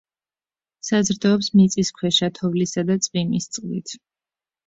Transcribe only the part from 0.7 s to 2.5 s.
საზრდოობს მიწისქვეშა,